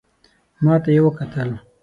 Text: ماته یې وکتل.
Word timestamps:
ماته 0.63 0.89
یې 0.95 1.01
وکتل. 1.05 1.49